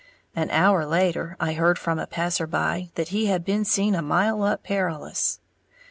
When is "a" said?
1.99-2.07, 3.93-4.01